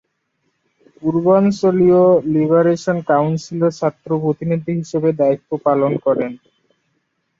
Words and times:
পূর্বাঞ্চলীয় 1.03 2.01
লিবারেশন 2.33 2.97
কাউন্সিলের 3.09 3.73
ছাত্র 3.79 4.09
প্রতিনিধি 4.23 4.71
হিসাবে 4.79 5.09
দায়িত্ব 5.21 5.49
পালন 5.65 5.91
করেন। 6.05 6.31